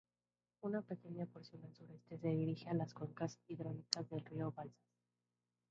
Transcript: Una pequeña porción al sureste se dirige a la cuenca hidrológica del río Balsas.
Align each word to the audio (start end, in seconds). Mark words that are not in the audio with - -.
Una 0.63 0.81
pequeña 0.81 1.27
porción 1.27 1.63
al 1.63 1.75
sureste 1.75 2.17
se 2.17 2.27
dirige 2.29 2.67
a 2.67 2.73
la 2.73 2.87
cuenca 2.87 3.27
hidrológica 3.47 4.01
del 4.09 4.25
río 4.25 4.51
Balsas. 4.51 4.89